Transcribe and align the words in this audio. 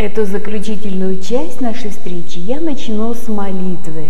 Эту 0.00 0.24
заключительную 0.24 1.20
часть 1.20 1.60
нашей 1.60 1.90
встречи 1.90 2.38
я 2.38 2.58
начну 2.58 3.12
с 3.12 3.28
молитвы. 3.28 4.06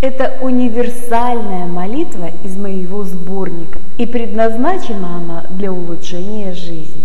Это 0.00 0.38
универсальная 0.40 1.66
молитва 1.66 2.30
из 2.44 2.56
моего 2.56 3.02
сборника, 3.02 3.80
и 3.98 4.06
предназначена 4.06 5.16
она 5.16 5.44
для 5.50 5.72
улучшения 5.72 6.52
жизни. 6.52 7.02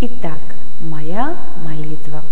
Итак, 0.00 0.40
моя 0.80 1.36
молитва. 1.64 2.24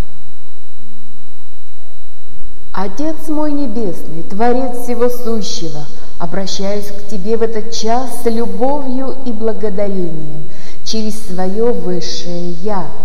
Отец 2.72 3.28
мой 3.28 3.52
небесный, 3.52 4.24
Творец 4.28 4.78
всего 4.82 5.08
сущего, 5.08 5.86
обращаюсь 6.18 6.90
к 6.90 7.06
Тебе 7.06 7.36
в 7.36 7.42
этот 7.42 7.70
час 7.70 8.22
с 8.24 8.26
любовью 8.26 9.14
и 9.24 9.30
благодарением 9.30 10.48
через 10.82 11.14
свое 11.28 11.70
высшее 11.70 12.50
Я– 12.64 12.88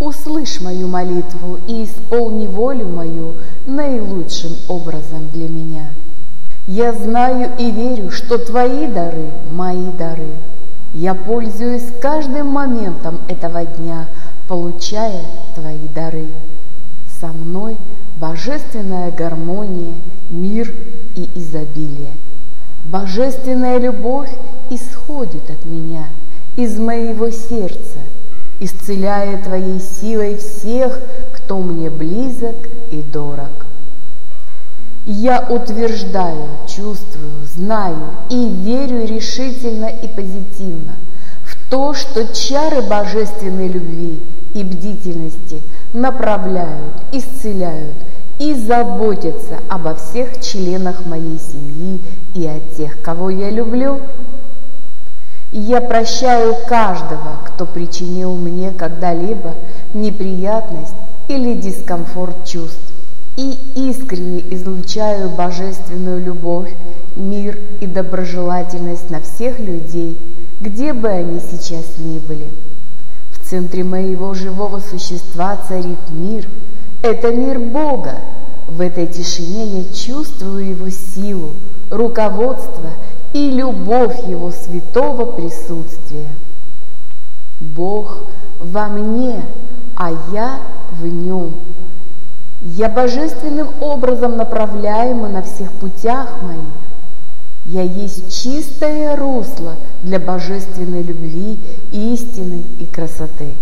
Услышь 0.00 0.60
мою 0.60 0.86
молитву 0.86 1.58
и 1.66 1.84
исполни 1.84 2.46
волю 2.46 2.86
мою 2.86 3.34
наилучшим 3.66 4.52
образом 4.68 5.28
для 5.32 5.48
меня. 5.48 5.90
Я 6.68 6.92
знаю 6.92 7.50
и 7.58 7.72
верю, 7.72 8.12
что 8.12 8.38
Твои 8.38 8.86
дары– 8.86 9.32
мои 9.50 9.90
дары. 9.90 10.28
Я 10.94 11.14
пользуюсь 11.14 11.86
каждым 12.00 12.46
моментом 12.46 13.18
этого 13.26 13.64
дня, 13.64 14.06
получая 14.46 15.24
Твои 15.56 15.88
дары. 15.92 16.28
Со 17.20 17.28
мной 17.28 17.76
божественная 18.20 19.10
гармония, 19.10 19.94
мир 20.30 20.72
и 21.16 21.28
изобилие. 21.34 22.12
Божественная 22.84 23.78
любовь 23.78 24.30
исходит 24.70 25.50
от 25.50 25.64
меня, 25.64 26.06
из 26.56 26.78
моего 26.78 27.30
сердца– 27.30 27.98
исцеляя 28.60 29.42
Твоей 29.42 29.80
силой 29.80 30.36
всех, 30.36 31.00
кто 31.32 31.58
мне 31.58 31.90
близок 31.90 32.56
и 32.90 33.02
дорог. 33.02 33.66
Я 35.06 35.40
утверждаю, 35.48 36.48
чувствую, 36.66 37.46
знаю 37.46 37.96
и 38.28 38.48
верю 38.48 39.06
решительно 39.06 39.86
и 39.86 40.06
позитивно 40.08 40.96
в 41.44 41.70
то, 41.70 41.94
что 41.94 42.26
чары 42.34 42.82
божественной 42.82 43.68
любви 43.68 44.20
и 44.54 44.62
бдительности 44.64 45.62
направляют, 45.94 46.92
исцеляют 47.12 47.96
и 48.38 48.54
заботятся 48.54 49.58
обо 49.70 49.94
всех 49.94 50.40
членах 50.42 51.06
моей 51.06 51.38
семьи 51.38 52.00
и 52.34 52.46
о 52.46 52.60
тех, 52.76 53.00
кого 53.00 53.30
я 53.30 53.50
люблю– 53.50 54.00
и 55.52 55.58
я 55.58 55.80
прощаю 55.80 56.54
каждого, 56.68 57.40
кто 57.46 57.64
причинил 57.64 58.34
мне 58.34 58.70
когда-либо 58.70 59.54
неприятность 59.94 60.94
или 61.28 61.54
дискомфорт 61.54 62.44
чувств. 62.44 62.92
И 63.36 63.56
искренне 63.76 64.42
излучаю 64.54 65.30
божественную 65.30 66.24
любовь, 66.24 66.74
мир 67.16 67.58
и 67.80 67.86
доброжелательность 67.86 69.10
на 69.10 69.20
всех 69.20 69.58
людей, 69.58 70.18
где 70.60 70.92
бы 70.92 71.08
они 71.08 71.40
сейчас 71.40 71.98
ни 71.98 72.18
были. 72.18 72.48
В 73.30 73.48
центре 73.48 73.84
моего 73.84 74.34
живого 74.34 74.80
существа 74.80 75.56
царит 75.68 76.10
мир. 76.10 76.46
Это 77.02 77.30
мир 77.30 77.58
Бога. 77.60 78.16
В 78.66 78.82
этой 78.82 79.06
тишине 79.06 79.64
я 79.64 79.94
чувствую 79.94 80.68
Его 80.68 80.90
силу, 80.90 81.52
руководство 81.90 82.90
и 83.32 83.50
любовь 83.50 84.26
Его 84.26 84.50
святого 84.50 85.24
присутствия. 85.24 86.28
Бог 87.60 88.24
во 88.58 88.88
мне, 88.88 89.42
а 89.96 90.10
я 90.32 90.60
в 90.92 91.06
нем. 91.06 91.54
Я 92.62 92.88
божественным 92.88 93.68
образом 93.80 94.36
направляема 94.36 95.28
на 95.28 95.42
всех 95.42 95.70
путях 95.72 96.42
моих. 96.42 96.58
Я 97.66 97.82
есть 97.82 98.42
чистое 98.42 99.14
русло 99.14 99.76
для 100.02 100.18
божественной 100.18 101.02
любви, 101.02 101.58
истины 101.92 102.64
и 102.78 102.86
красоты. 102.86 103.54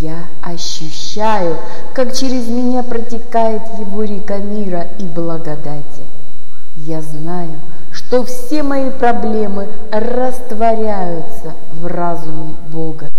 я 0.00 0.28
ощущаю, 0.40 1.58
как 1.92 2.14
через 2.14 2.48
меня 2.48 2.82
протекает 2.82 3.62
Его 3.78 4.02
река 4.04 4.38
мира 4.38 4.88
и 4.98 5.04
благодати. 5.04 6.02
Я 6.76 7.02
знаю, 7.02 7.60
что 8.06 8.24
все 8.24 8.62
мои 8.62 8.90
проблемы 8.90 9.66
растворяются 9.90 11.54
в 11.72 11.86
разуме 11.86 12.54
Бога. 12.70 13.10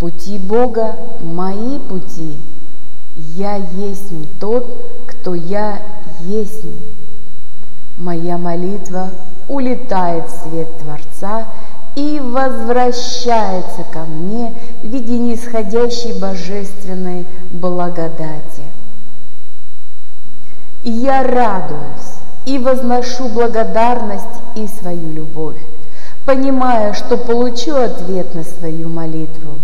Пути 0.00 0.38
Бога– 0.38 0.96
мои 1.22 1.78
пути. 1.78 2.36
Я 3.14 3.56
есть 3.56 4.12
тот, 4.40 4.66
кто 5.06 5.34
я 5.34 5.80
есть. 6.22 6.64
Моя 7.96 8.38
молитва 8.38 9.10
улетает 9.48 10.24
в 10.28 10.48
свет 10.48 10.68
Творца 10.78 11.46
и 11.94 12.20
возвращается 12.20 13.84
ко 13.92 14.00
мне 14.00 14.54
в 14.82 14.86
виде 14.86 15.18
нисходящей 15.18 16.18
божественной 16.18 17.24
благодати. 17.52 18.62
И 20.82 20.90
я 20.90 21.22
радуюсь, 21.22 22.07
и 22.48 22.58
возношу 22.58 23.28
благодарность 23.28 24.24
и 24.56 24.66
свою 24.66 25.12
любовь, 25.12 25.58
понимая, 26.24 26.94
что 26.94 27.18
получу 27.18 27.74
ответ 27.74 28.34
на 28.34 28.42
свою 28.42 28.88
молитву. 28.88 29.58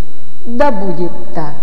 Да 0.45 0.71
будет 0.71 1.11
так. 1.35 1.55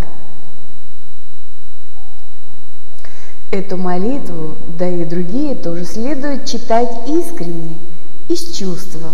Эту 3.51 3.77
молитву, 3.77 4.55
да 4.79 4.87
и 4.87 5.05
другие 5.05 5.53
тоже 5.53 5.85
следует 5.85 6.45
читать 6.45 6.89
искренне 7.07 7.77
и 8.27 8.35
с 8.35 8.57
чувством. 8.57 9.13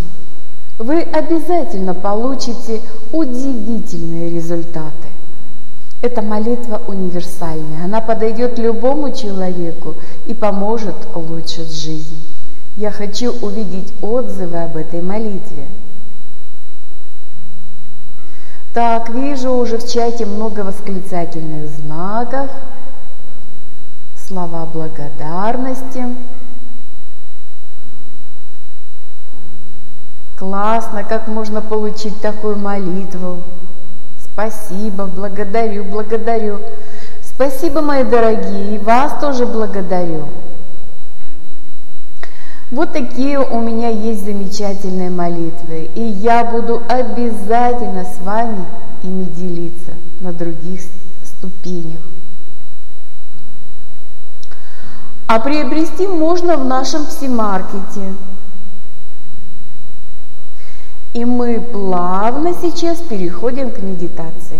Вы 0.79 1.01
обязательно 1.01 1.93
получите 1.93 2.79
удивительные 3.11 4.29
результаты. 4.29 5.06
Эта 6.01 6.21
молитва 6.21 6.79
универсальная, 6.87 7.85
она 7.85 8.01
подойдет 8.01 8.59
любому 8.59 9.11
человеку 9.11 9.95
и 10.27 10.33
поможет 10.33 10.95
улучшить 11.15 11.73
жизнь. 11.73 12.27
Я 12.75 12.91
хочу 12.91 13.31
увидеть 13.41 13.91
отзывы 14.03 14.57
об 14.57 14.77
этой 14.77 15.01
молитве. 15.01 15.65
Так, 18.75 19.09
вижу 19.09 19.53
уже 19.53 19.79
в 19.79 19.87
чате 19.91 20.27
много 20.27 20.59
восклицательных 20.59 21.67
знаков, 21.71 22.51
слова 24.27 24.67
благодарности. 24.67 26.05
Классно, 30.37 31.03
как 31.03 31.27
можно 31.27 31.61
получить 31.61 32.21
такую 32.21 32.57
молитву. 32.57 33.41
Спасибо, 34.37 35.07
благодарю, 35.07 35.83
благодарю. 35.83 36.59
Спасибо, 37.23 37.81
мои 37.81 38.03
дорогие, 38.03 38.75
и 38.75 38.77
вас 38.77 39.19
тоже 39.19 39.47
благодарю. 39.47 40.29
Вот 42.69 42.93
такие 42.93 43.39
у 43.39 43.59
меня 43.61 43.89
есть 43.89 44.23
замечательные 44.25 45.09
молитвы, 45.09 45.89
и 45.95 46.01
я 46.01 46.45
буду 46.45 46.83
обязательно 46.87 48.05
с 48.05 48.19
вами 48.19 48.63
ими 49.01 49.23
делиться 49.23 49.93
на 50.19 50.31
других 50.33 50.81
ступенях. 51.23 52.01
А 55.25 55.39
приобрести 55.39 56.05
можно 56.05 56.57
в 56.57 56.65
нашем 56.65 57.07
псимаркете– 57.07 58.13
и 61.17 61.25
мы 61.25 61.59
плавно 61.59 62.53
сейчас 62.53 62.99
переходим 62.99 63.71
к 63.71 63.79
медитации. 63.79 64.59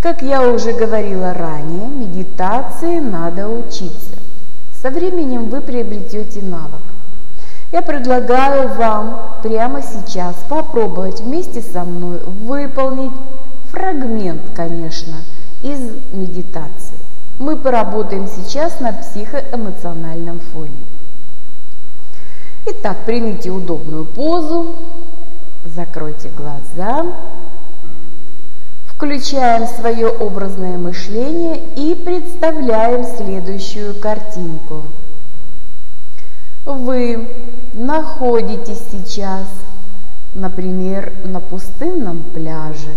Как 0.00 0.22
я 0.22 0.48
уже 0.48 0.72
говорила 0.72 1.34
ранее, 1.34 1.88
медитации 1.88 3.00
надо 3.00 3.48
учиться. 3.48 4.14
Со 4.80 4.90
временем 4.90 5.48
вы 5.48 5.60
приобретете 5.60 6.40
навык. 6.40 6.82
Я 7.72 7.82
предлагаю 7.82 8.68
вам 8.74 9.40
прямо 9.42 9.82
сейчас 9.82 10.36
попробовать 10.48 11.20
вместе 11.20 11.62
со 11.62 11.82
мной 11.82 12.20
выполнить 12.20 13.10
фрагмент, 13.72 14.42
конечно, 14.54 15.16
из 15.64 15.80
медитации. 16.12 16.96
Мы 17.40 17.56
поработаем 17.56 18.28
сейчас 18.28 18.78
на 18.78 18.92
психоэмоциональном 18.92 20.38
фоне. 20.38 20.78
Итак, 22.66 22.98
примите 23.06 23.50
удобную 23.50 24.04
позу, 24.04 24.76
Закройте 25.74 26.30
глаза. 26.30 27.06
Включаем 28.86 29.66
свое 29.66 30.08
образное 30.08 30.76
мышление 30.76 31.62
и 31.76 31.94
представляем 31.94 33.04
следующую 33.04 33.94
картинку. 33.94 34.84
Вы 36.64 37.28
находитесь 37.74 38.82
сейчас, 38.90 39.46
например, 40.34 41.12
на 41.24 41.40
пустынном 41.40 42.22
пляже. 42.34 42.92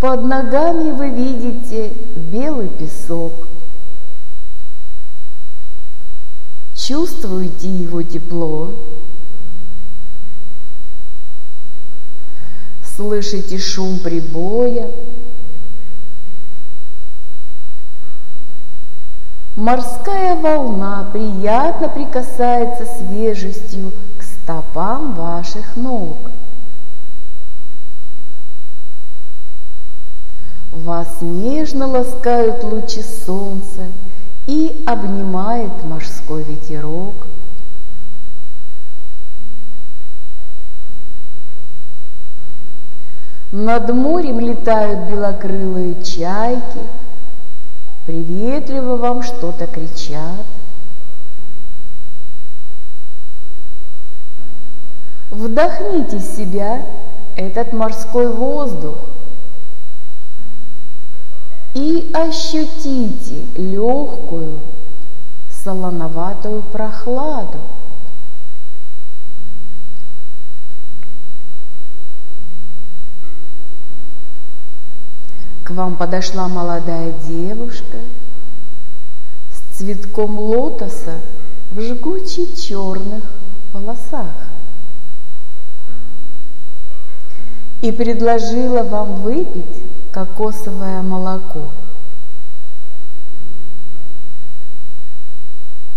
Под 0.00 0.24
ногами 0.24 0.90
вы 0.90 1.10
видите 1.10 1.92
белый 2.16 2.68
песок. 2.68 3.32
Чувствуете 6.74 7.68
его 7.68 8.02
тепло. 8.02 8.72
Слышите 12.96 13.58
шум 13.58 13.98
прибоя. 13.98 14.90
Морская 19.54 20.34
волна 20.34 21.06
приятно 21.12 21.90
прикасается 21.90 22.86
свежестью 22.86 23.92
к 24.18 24.22
стопам 24.22 25.14
ваших 25.14 25.76
ног. 25.76 26.16
Вас 30.72 31.20
нежно 31.20 31.88
ласкают 31.88 32.64
лучи 32.64 33.02
солнца 33.02 33.88
и 34.46 34.82
обнимает 34.86 35.84
морской 35.84 36.44
ветерок. 36.44 37.25
Над 43.52 43.92
морем 43.94 44.40
летают 44.40 45.08
белокрылые 45.10 46.02
чайки, 46.02 46.80
приветливо 48.06 48.96
вам 48.96 49.22
что-то 49.22 49.66
кричат. 49.66 50.44
Вдохните 55.30 56.18
в 56.18 56.22
себя 56.22 56.84
этот 57.36 57.72
морской 57.72 58.32
воздух– 58.32 58.96
и 61.76 62.10
ощутите 62.14 63.44
легкую 63.54 64.60
солоноватую 65.50 66.62
прохладу. 66.62 67.58
К 75.66 75.70
вам 75.70 75.96
подошла 75.96 76.46
молодая 76.46 77.12
девушка 77.26 77.96
с 79.50 79.76
цветком 79.76 80.38
лотоса 80.38 81.14
в 81.72 81.80
жгучих 81.80 82.56
черных 82.56 83.24
волосах 83.72 84.30
и 87.82 87.90
предложила 87.90 88.84
вам 88.84 89.16
выпить 89.22 89.82
кокосовое 90.12 91.02
молоко. 91.02 91.72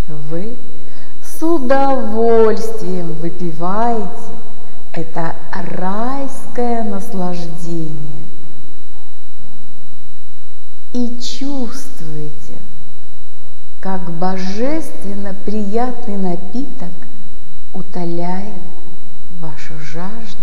Вы 0.08 0.56
с 1.24 1.44
удовольствием 1.44 3.14
выпиваете 3.22 4.32
это 4.94 5.36
райское 5.54 6.84
наслаждение 6.84 8.09
чувствуете, 11.40 12.58
как 13.80 14.12
божественно 14.12 15.34
приятный 15.46 16.18
напиток 16.18 16.92
утоляет 17.74 18.62
вашу 19.40 19.74
жажду. 19.80 20.38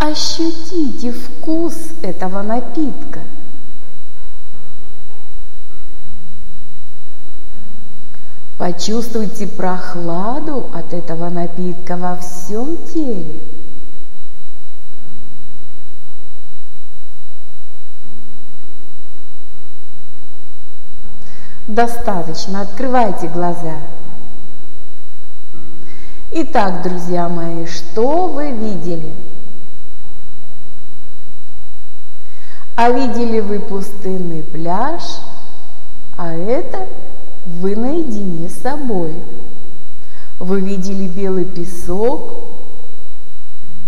Ощутите 0.00 1.12
вкус 1.12 1.76
этого 2.02 2.42
напитка. 2.42 3.20
Почувствуйте 8.58 9.46
прохладу 9.46 10.68
от 10.74 10.92
этого 10.92 11.30
напитка 11.30 11.96
во 11.96 12.16
всем 12.16 12.76
теле. 12.92 13.40
Достаточно, 21.68 22.62
открывайте 22.62 23.28
глаза. 23.28 23.76
Итак, 26.32 26.82
друзья 26.82 27.28
мои, 27.28 27.66
что 27.66 28.26
вы 28.26 28.50
видели? 28.50 29.12
А 32.74 32.90
видели 32.90 33.38
вы 33.38 33.60
пустынный 33.60 34.42
пляж, 34.42 35.02
а 36.16 36.32
это 36.32 36.88
вы 37.46 37.76
наедине 37.76 38.48
с 38.48 38.60
собой. 38.60 39.14
Вы 40.40 40.60
видели 40.62 41.06
белый 41.06 41.44
песок, 41.44 42.34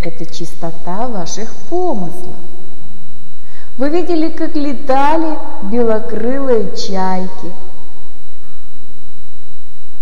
это 0.01 0.27
чистота 0.27 1.09
ваших 1.09 1.53
помыслов. 1.69 2.37
Вы 3.77 3.89
видели, 3.89 4.29
как 4.31 4.55
летали 4.55 5.37
белокрылые 5.65 6.77
чайки. 6.77 7.53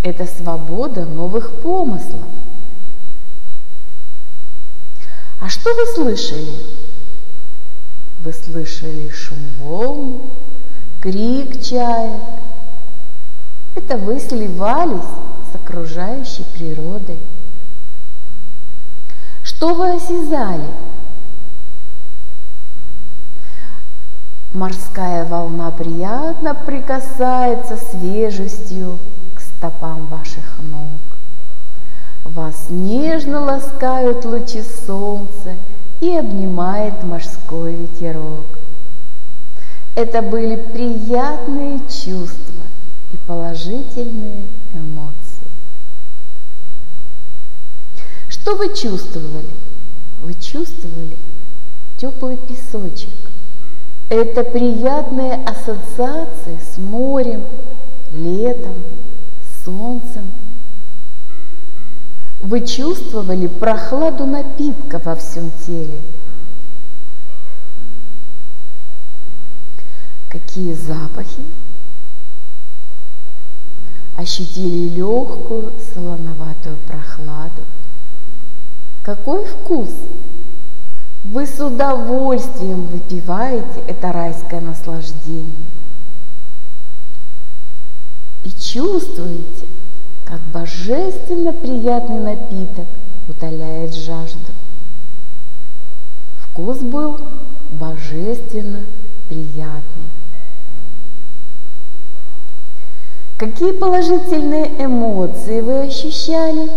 Это 0.02 0.26
свобода 0.26 1.06
новых 1.06 1.62
помыслов. 1.62 2.26
А 5.40 5.48
что 5.48 5.74
вы 5.74 5.86
слышали? 5.94 6.52
Вы 8.22 8.32
слышали 8.32 9.08
шум 9.08 9.38
волн, 9.58 10.20
крик 11.00 11.62
чаек. 11.62 12.20
Это 13.74 13.96
вы 13.96 14.20
сливались 14.20 15.02
с 15.50 15.54
окружающей 15.54 16.44
природой. 16.54 17.18
Что 19.42 19.74
вы 19.74 19.94
осязали? 19.94 20.68
Морская 24.62 25.24
волна 25.24 25.72
приятно 25.72 26.54
прикасается 26.54 27.76
свежестью 27.76 29.00
к 29.34 29.40
стопам 29.40 30.06
ваших 30.06 30.56
ног. 30.70 31.00
Вас 32.24 32.66
нежно 32.68 33.40
ласкают 33.40 34.24
лучи 34.24 34.62
солнца 34.62 35.56
и 36.00 36.16
обнимает 36.16 37.02
морской 37.02 37.74
ветерок. 37.74 38.46
Это 39.96 40.22
были 40.22 40.54
приятные 40.54 41.80
чувства 41.88 42.62
и 43.12 43.16
положительные 43.26 44.44
эмоции. 44.72 45.48
Что 48.28 48.54
вы 48.54 48.72
чувствовали? 48.76 49.50
Вы 50.22 50.34
чувствовали 50.34 51.18
теплый 51.96 52.36
песочек. 52.36 53.21
Это 54.12 54.44
приятные 54.44 55.36
ассоциации 55.46 56.60
с 56.60 56.76
морем, 56.76 57.46
летом, 58.12 58.74
солнцем. 59.64 60.30
Вы 62.42 62.60
чувствовали 62.66 63.46
прохладу 63.46 64.26
напитка 64.26 65.00
во 65.02 65.16
всем 65.16 65.50
теле. 65.64 65.98
Какие 70.28 70.74
запахи? 70.74 71.42
Ощутили 74.18 74.90
легкую 74.90 75.72
солоноватую 75.94 76.76
прохладу. 76.86 77.62
Какой 79.02 79.46
вкус? 79.46 79.88
Вы 81.24 81.46
с 81.46 81.60
удовольствием 81.60 82.86
выпиваете 82.86 83.80
это 83.86 84.12
райское 84.12 84.60
наслаждение. 84.60 85.52
И 88.44 88.50
чувствуете, 88.50 89.66
как 90.24 90.40
божественно 90.52 91.52
приятный 91.52 92.18
напиток 92.18 92.86
утоляет 93.28 93.94
жажду. 93.94 94.40
Вкус 96.40 96.78
был 96.78 97.20
божественно 97.70 98.80
приятный. 99.28 99.82
Какие 103.38 103.72
положительные 103.72 104.84
эмоции 104.84 105.60
вы 105.60 105.82
ощущали? 105.82 106.68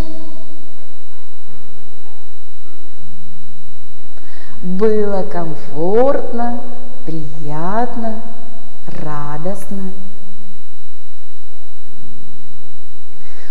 Было 4.66 5.24
комфортно, 5.24 6.60
приятно, 7.06 8.22
радостно– 8.88 9.92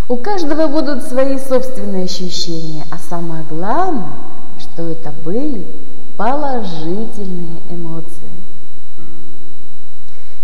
У 0.07 0.17
каждого 0.17 0.67
будут 0.67 1.03
свои 1.03 1.39
собственные 1.39 2.05
ощущения, 2.05 2.85
а 2.91 2.99
самое 2.99 3.43
главное, 3.49 4.13
что 4.59 4.83
это 4.83 5.11
были 5.25 5.67
положительные 6.19 7.63
эмоции. 7.71 8.29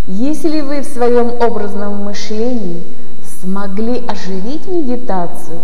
Если 0.06 0.62
вы 0.62 0.80
в 0.80 0.86
своем 0.86 1.28
образном 1.42 2.04
мышлении 2.04 2.82
смогли 3.42 4.02
оживить 4.06 4.66
медитацию, 4.66 5.60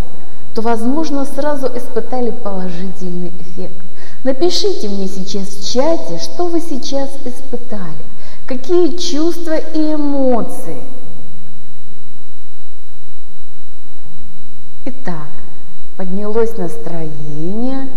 то, 0.54 0.60
возможно, 0.60 1.24
сразу 1.24 1.66
испытали 1.66 2.30
положительный 2.30 3.32
эффект. 3.40 3.85
Напишите 4.26 4.88
мне 4.88 5.06
сейчас 5.06 5.46
в 5.50 5.72
чате, 5.72 6.18
что 6.18 6.46
вы 6.48 6.60
сейчас 6.60 7.10
испытали, 7.24 7.94
какие 8.48 8.96
чувства 8.96 9.56
и 9.56 9.94
эмоции. 9.94 10.82
Итак, 14.84 15.28
поднялось 15.96 16.56
настроение, 16.56 17.88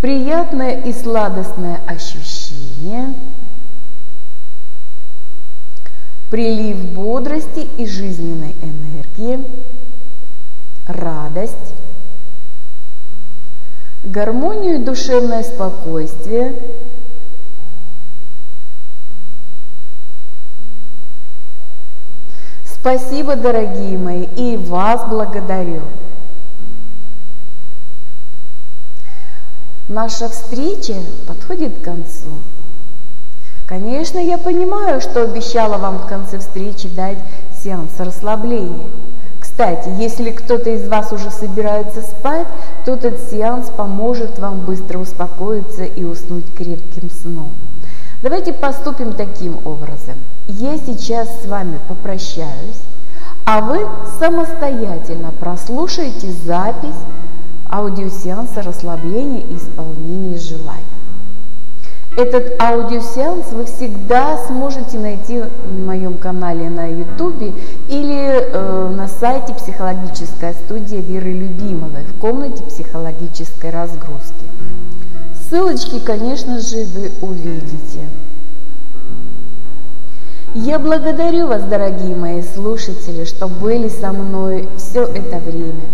приятное 0.00 0.80
и 0.82 0.92
сладостное 0.92 1.80
ощущение, 1.84 3.14
прилив 6.30 6.92
бодрости 6.92 7.66
и 7.78 7.88
жизненной 7.88 8.54
энергии, 8.62 9.44
радость, 10.86 11.81
гармонию 14.12 14.74
и 14.74 14.84
душевное 14.84 15.42
спокойствие, 15.42 16.54
Спасибо, 22.64 23.36
дорогие 23.36 23.96
мои, 23.96 24.24
и 24.24 24.56
вас 24.56 25.08
благодарю. 25.08 25.82
Наша 29.86 30.28
встреча 30.28 30.94
подходит 31.28 31.78
к 31.78 31.84
концу. 31.84 32.30
Конечно, 33.68 34.18
я 34.18 34.36
понимаю, 34.36 35.00
что 35.00 35.22
обещала 35.22 35.78
вам 35.78 35.98
в 35.98 36.06
конце 36.08 36.40
встречи 36.40 36.88
дать 36.88 37.18
сеанс 37.62 37.92
расслабления– 38.00 38.88
кстати, 39.52 39.90
если 39.98 40.30
кто-то 40.30 40.70
из 40.70 40.88
вас 40.88 41.12
уже 41.12 41.30
собирается 41.30 42.00
спать, 42.00 42.46
то 42.86 42.92
этот 42.94 43.20
сеанс 43.30 43.68
поможет 43.68 44.38
вам 44.38 44.60
быстро 44.60 44.98
успокоиться 44.98 45.84
и 45.84 46.04
уснуть 46.04 46.46
крепким 46.54 47.10
сном. 47.10 47.52
Давайте 48.22 48.54
поступим 48.54 49.12
таким 49.12 49.58
образом. 49.66 50.14
Я 50.48 50.78
сейчас 50.78 51.28
с 51.42 51.46
вами 51.46 51.78
попрощаюсь, 51.86 52.80
а 53.44 53.60
вы 53.60 53.86
самостоятельно 54.18 55.32
прослушаете 55.38 56.32
запись 56.32 57.02
аудиосеанса 57.70 58.62
расслабления 58.62 59.42
и 59.42 59.56
исполнения 59.56 60.38
желаний. 60.38 60.91
Этот 62.14 62.60
аудиосеанс 62.60 63.52
вы 63.52 63.64
всегда 63.64 64.36
сможете 64.46 64.98
найти 64.98 65.40
в 65.40 65.86
моем 65.86 66.18
канале 66.18 66.68
на 66.68 66.86
YouTube 66.86 67.54
или 67.88 68.52
э, 68.52 68.88
на 68.94 69.08
сайте 69.08 69.54
психологическая 69.54 70.52
студия 70.52 71.00
Веры 71.00 71.32
Любимовой 71.32 72.04
в 72.04 72.20
комнате 72.20 72.62
психологической 72.64 73.70
разгрузки. 73.70 74.44
Ссылочки, 75.48 76.00
конечно 76.00 76.60
же, 76.60 76.84
вы 76.84 77.12
увидите. 77.22 78.06
Я 80.54 80.78
благодарю 80.78 81.46
вас, 81.46 81.62
дорогие 81.62 82.14
мои 82.14 82.42
слушатели, 82.42 83.24
что 83.24 83.48
были 83.48 83.88
со 83.88 84.12
мной 84.12 84.68
все 84.76 85.04
это 85.04 85.38
время, 85.38 85.86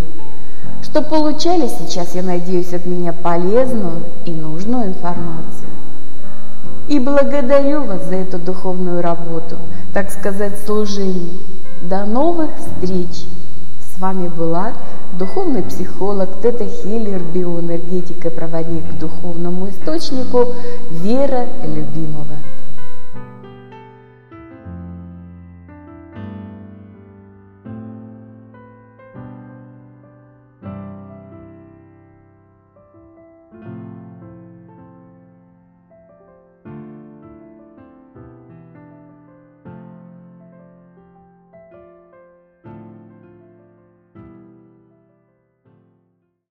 что 0.83 1.01
получали 1.01 1.69
сейчас, 1.69 2.13
я 2.13 2.23
надеюсь, 2.23 2.73
от 2.73 2.85
меня 2.85 3.13
полезную 3.13 4.03
и 4.25 4.33
нужную 4.33 4.87
информацию. 4.87 5.68
И 6.89 6.97
благодарю 6.97 7.83
вас 7.83 8.03
за 8.05 8.15
эту 8.15 8.39
духовную 8.39 9.03
работу, 9.03 9.57
так 9.93 10.09
сказать, 10.09 10.57
служение. 10.65 11.37
До 11.83 12.03
новых 12.03 12.49
встреч! 12.57 13.27
С 13.79 13.99
вами 13.99 14.27
была 14.27 14.73
духовный 15.13 15.61
психолог, 15.61 16.41
тета-хиллер, 16.41 17.21
биоэнергетик 17.21 18.25
и 18.25 18.29
проводник 18.29 18.89
к 18.89 18.97
духовному 18.97 19.69
источнику 19.69 20.55
Вера 20.89 21.45
Любимова. 21.63 22.37